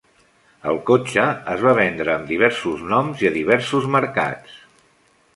El 0.69 0.77
cotxe 0.89 1.25
es 1.55 1.59
va 1.65 1.73
vendre 1.79 2.11
amb 2.15 2.25
diversos 2.33 2.81
noms 2.93 3.21
i 3.25 3.29
a 3.29 3.33
diversos 3.35 3.85
mercats. 3.97 4.57